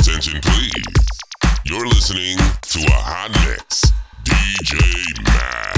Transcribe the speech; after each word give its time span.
attention, 0.00 0.40
please. 0.42 0.72
You're 1.64 1.86
listening 1.86 2.36
to 2.36 2.78
a 2.86 2.90
hot 2.90 3.30
mix, 3.46 3.92
DJ 4.24 5.24
Matt. 5.24 5.77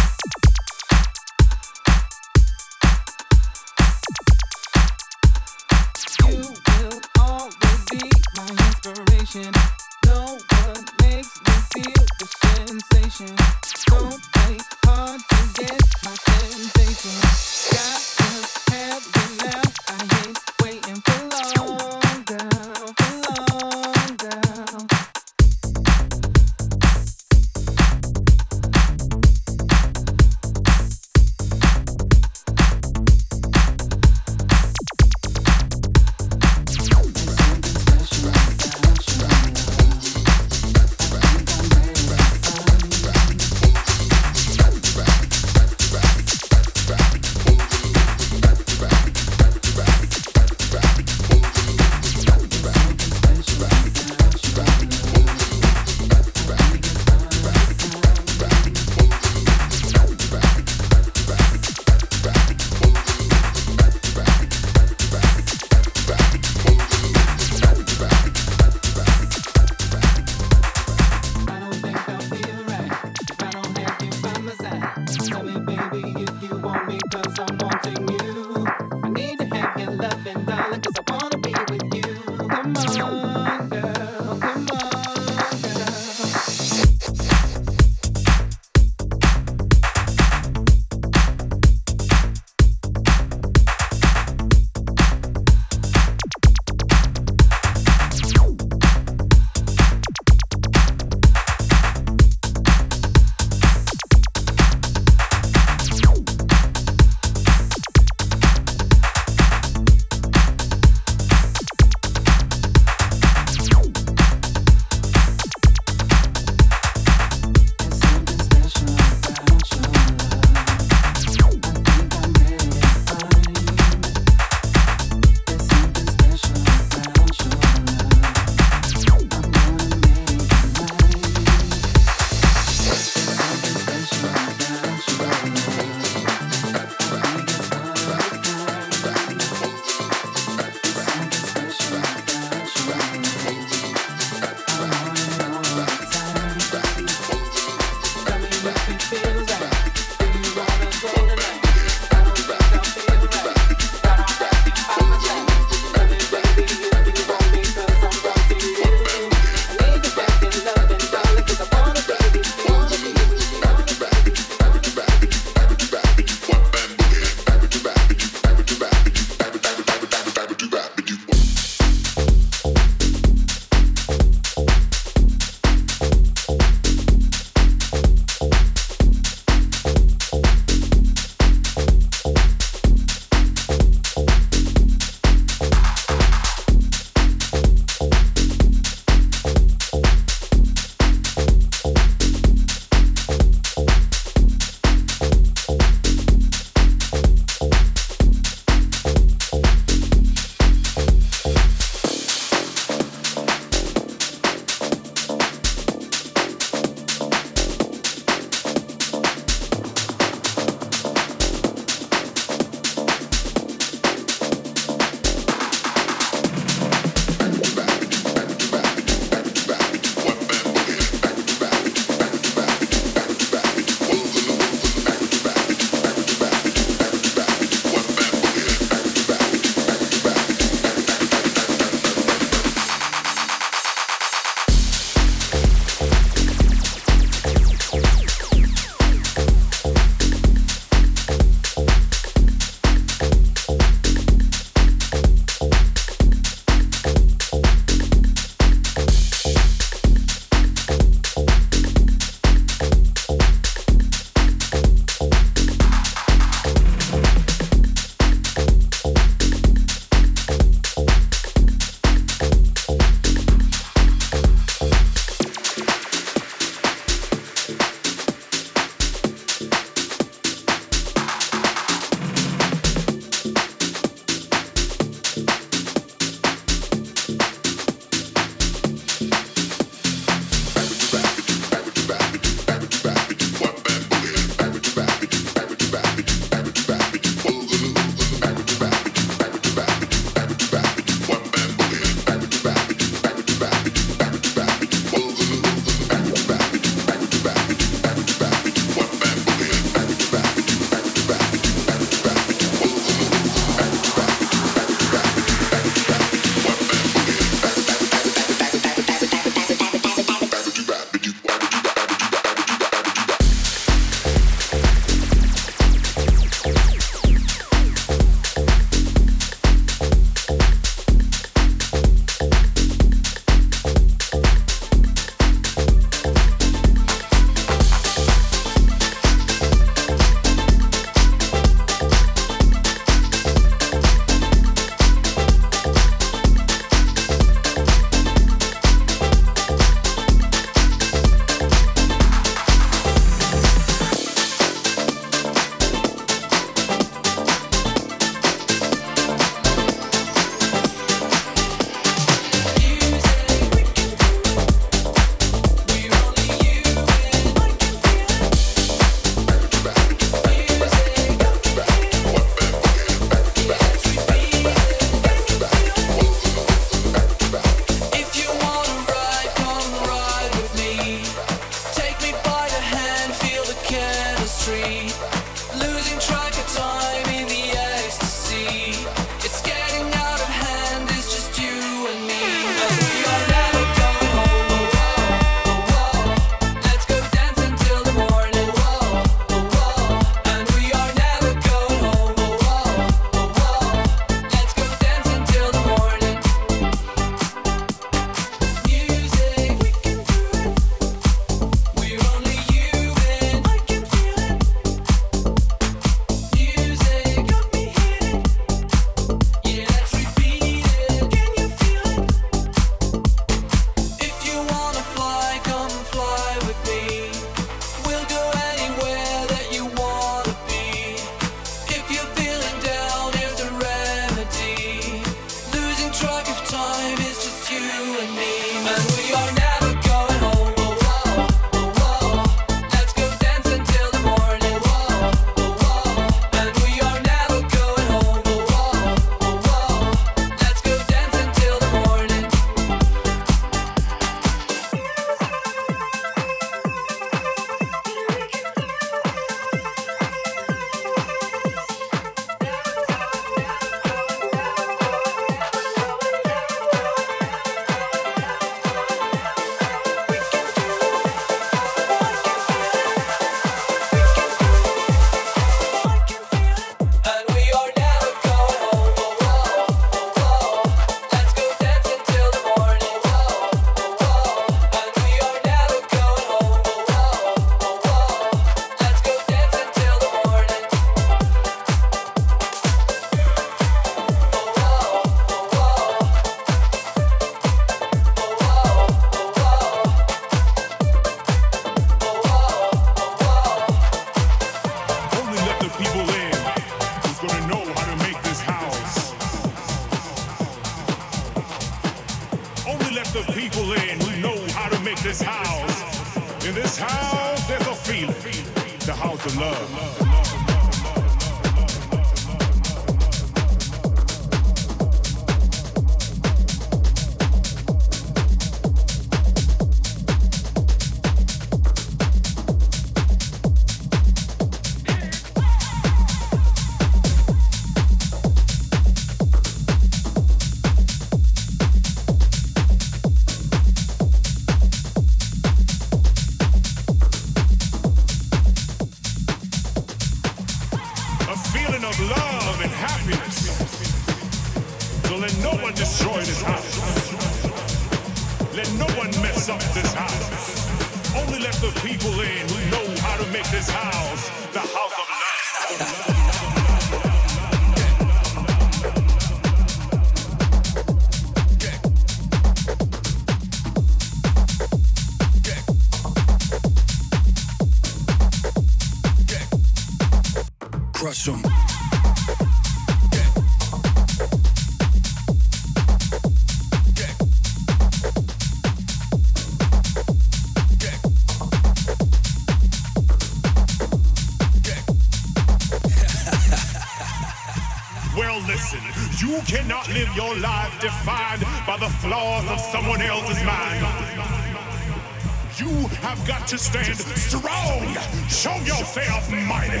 To 596.66 596.76
stand 596.76 597.16
strong. 597.16 598.16
Show 598.48 598.74
yourself 598.82 599.48
mighty. 599.52 600.00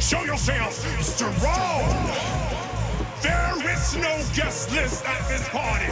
Show 0.00 0.24
yourself 0.24 0.72
strong. 1.00 1.84
There 3.22 3.72
is 3.72 3.94
no 3.94 4.20
guest 4.34 4.72
list 4.72 5.04
at 5.04 5.28
this 5.28 5.48
party. 5.50 5.86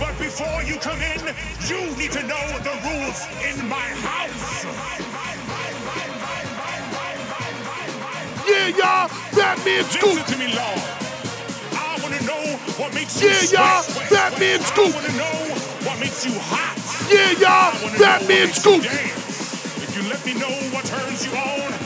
But 0.00 0.18
before 0.18 0.64
you 0.64 0.80
come 0.80 1.00
in, 1.00 1.20
you 1.68 1.96
need 1.96 2.10
to 2.12 2.22
know 2.26 2.58
the 2.66 2.74
rules 2.82 3.28
in 3.48 3.68
my 3.68 3.86
house. 4.02 4.64
Yeah, 8.48 8.68
y'all, 8.76 9.08
Fatman 9.30 9.84
Scoop. 9.84 10.14
Listen 10.14 10.32
to 10.32 10.38
me, 10.38 10.52
Lord. 10.52 10.95
Yeah, 12.76 13.40
y'all, 13.56 13.82
Fatman 13.84 14.60
Scoop. 14.60 14.92
I 14.92 14.96
wanna 14.96 15.16
know 15.16 15.54
what 15.88 15.98
makes 15.98 16.26
you 16.26 16.32
hot. 16.36 16.76
Yeah, 17.08 17.32
y'all, 17.40 17.72
Fatman 17.96 18.52
Scoop. 18.52 18.84
If 18.84 19.96
you 19.96 20.02
let 20.10 20.24
me 20.26 20.34
know 20.34 20.52
what 20.76 20.84
turns 20.84 21.24
you 21.24 21.32
on, 21.32 21.85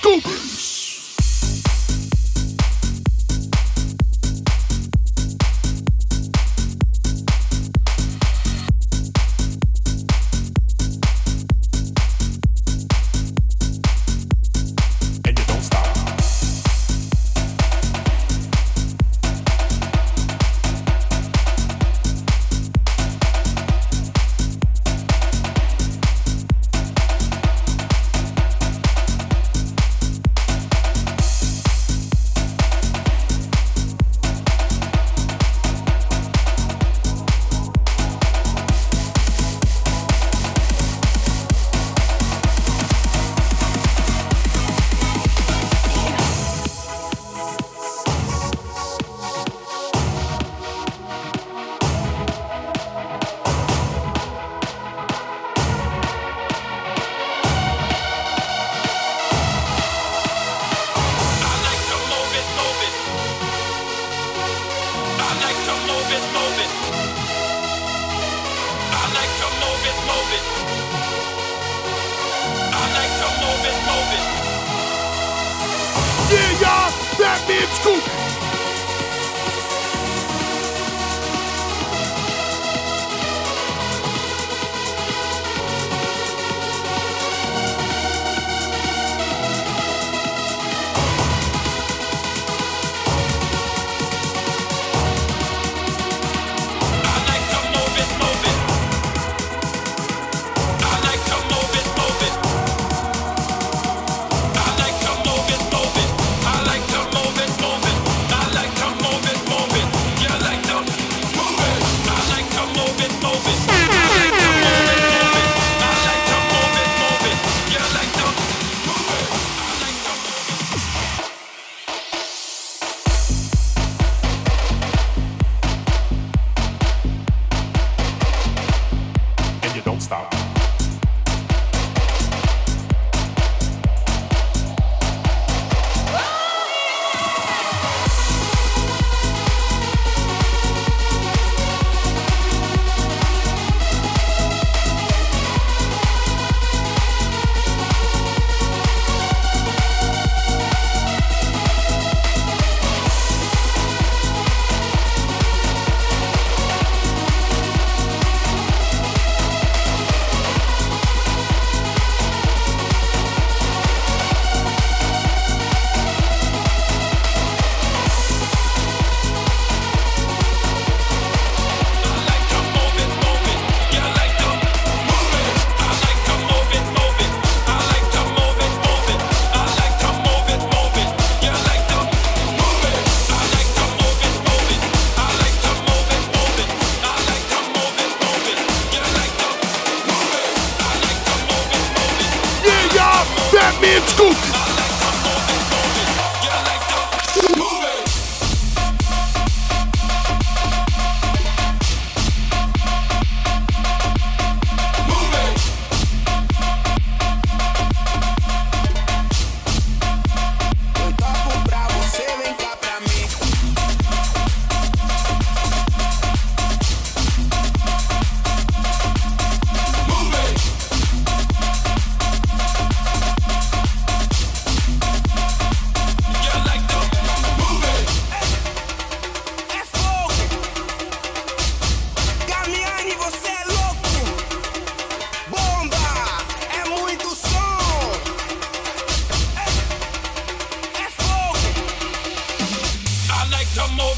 Scoop! 0.00 0.27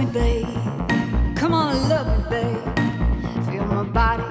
me, 0.00 0.06
babe. 0.12 1.36
Come 1.36 1.52
on 1.52 1.76
and 1.76 1.88
love 1.88 2.06
me, 2.06 2.24
babe. 2.30 2.64
Feel 3.50 3.66
my 3.66 3.82
body, 3.82 4.22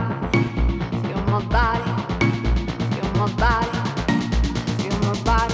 feel 1.03 1.21
my 1.33 1.41
body, 1.57 1.91
feel 2.91 3.09
my 3.19 3.27
body, 3.43 3.79
feel 4.77 4.97
my 4.99 5.15
body, 5.23 5.53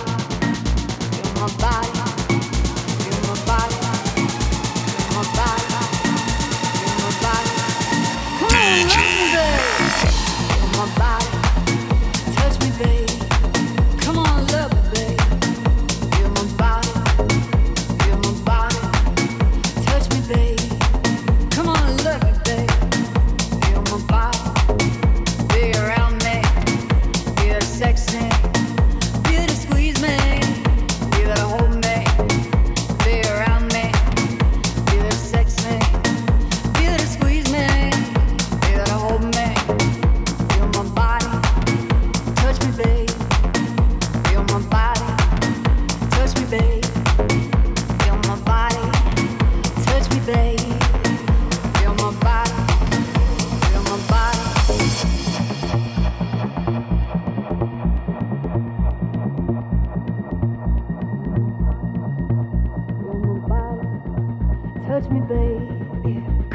feel 1.11 1.29
my 1.41 1.47
body. 1.59 1.94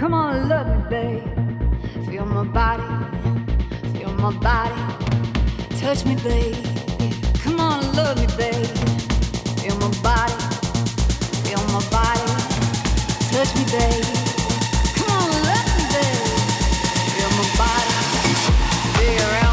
Come 0.01 0.15
on, 0.15 0.49
love 0.49 0.67
me, 0.67 0.83
babe. 0.89 1.23
Feel 2.09 2.25
my 2.25 2.43
body, 2.43 2.83
feel 3.93 4.11
my 4.15 4.33
body. 4.39 4.81
Touch 5.77 6.07
me, 6.07 6.15
babe. 6.25 6.57
Come 7.45 7.61
on, 7.61 7.83
love 7.95 8.17
me, 8.17 8.27
babe. 8.39 8.67
Feel 9.61 9.77
my 9.77 9.91
body, 10.03 10.33
feel 11.45 11.63
my 11.75 11.85
body. 11.91 12.33
Touch 13.31 13.55
me, 13.57 13.65
babe. 13.77 14.07
Come 14.97 15.11
on, 15.19 15.29
love 15.45 15.69
me, 15.77 15.85
babe. 15.93 16.31
Feel 17.13 17.31
my 17.37 17.47
body. 17.61 17.95
Be 18.97 19.19
around. 19.23 19.50